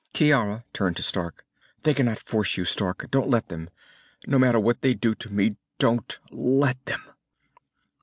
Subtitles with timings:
[0.15, 1.45] Ciara turned to Stark.
[1.83, 3.11] "They cannot force you, Stark.
[3.11, 3.69] Don't let them.
[4.25, 7.03] No matter what they do to me, don't let them!"